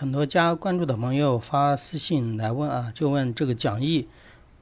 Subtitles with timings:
[0.00, 4.06] 很多加关注的朋友发私信来问啊，就问这个讲义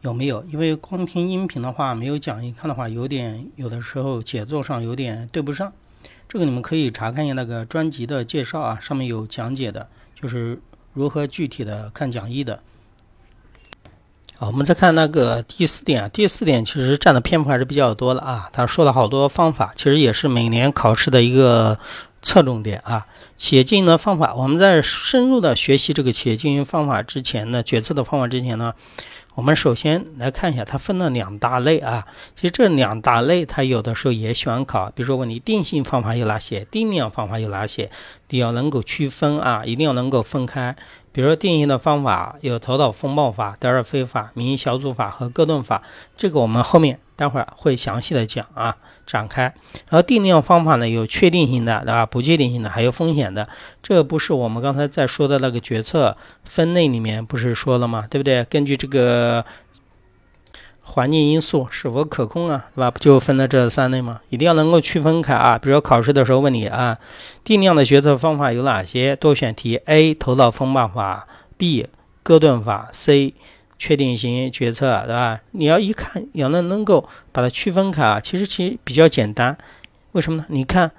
[0.00, 0.42] 有没有？
[0.50, 5.70] 因为光听音频的话，没有讲义看的话，有点有的时候节奏上有点对不上。
[6.26, 9.86] 这个你们可以查看一下那个专辑的介绍啊，上面有讲解的，
[10.18, 10.58] 就是
[10.94, 12.62] 如何具体的看讲义的。
[14.36, 18.48] 好，我们再看那个第四点，第四点其实占的篇幅还是比较多的啊。
[18.54, 21.78] 他说了好多方法，其实也是每年考试的一个。
[22.26, 23.06] 侧重点啊，
[23.36, 24.34] 企业经营的方法。
[24.34, 28.74] 我们在深入的学习这个企业经营方法之前呢，决策的方法之前呢，
[29.36, 32.04] 我们首先来看一下，它分了两大类啊。
[32.34, 37.92] 其实这两大类，它有的时候也喜欢考，比如说问你定性方法有哪些，定量方法有哪些，
[38.30, 40.74] 你要能够区分啊，一定要能够分开。
[41.12, 45.84] 比如说定性的方法有头脑风暴法、德尔菲法、民营小组法和戈顿法，
[46.16, 46.98] 这个我们后面。
[47.16, 49.42] 待会儿会详细的讲啊，展开。
[49.88, 52.06] 然后定量方法呢，有确定性的，对吧？
[52.06, 53.48] 不确定性的，还有风险的。
[53.82, 58.06] 这不是我们刚才在说的那个决策分类里面不是说了吗？
[58.08, 58.44] 对不对？
[58.44, 59.44] 根据这个
[60.80, 62.90] 环境因素是否可控啊，对吧？
[62.90, 64.20] 不就分了这三类吗？
[64.28, 65.58] 一定要能够区分开啊。
[65.58, 66.98] 比如说考试的时候问你啊，
[67.42, 69.16] 定量的决策方法有哪些？
[69.16, 70.14] 多选题：A.
[70.14, 71.26] 头脑风暴法
[71.58, 71.86] ；B.
[72.22, 73.34] 哥顿法；C.
[73.78, 75.40] 确定型决策，对吧？
[75.52, 79.56] 你要一看，要能能够把它区分开啊，其实其实比较简单。
[80.12, 80.46] 为什么呢？
[80.48, 80.90] 你看，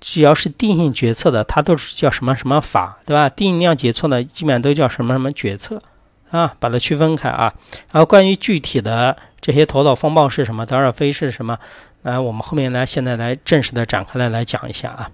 [0.00, 3.28] 只要是定性决策的，它都是叫什么什么法，对吧？
[3.28, 5.82] 定量决策的，基本上都叫什么什么决策
[6.30, 7.54] 啊，把它区分开啊。
[7.90, 11.58] 然后关于具体的这些头脑风暴是什么，德尔菲是什么，
[12.02, 15.10] 来，我们后面来现在来正式的展开来来讲一下啊。